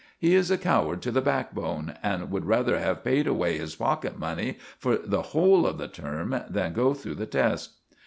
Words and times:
He 0.17 0.33
is 0.33 0.49
a 0.49 0.57
coward 0.57 1.03
to 1.03 1.11
the 1.11 1.21
backbone, 1.21 1.93
and 2.01 2.31
would 2.31 2.45
rather 2.47 2.79
have 2.79 3.03
paid 3.03 3.27
away 3.27 3.59
his 3.59 3.75
pocket 3.75 4.17
money 4.17 4.57
for 4.79 4.97
the 4.97 5.21
whole 5.21 5.67
of 5.67 5.77
the 5.77 5.87
term 5.87 6.41
than 6.49 6.73
go 6.73 6.95
through 6.95 7.13
the 7.13 7.27
test." 7.27 7.77